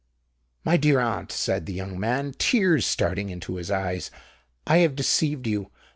[0.63, 4.09] "My dear aunt," said the young man, tears starting into his eyes,
[4.65, 5.69] "I have deceived you!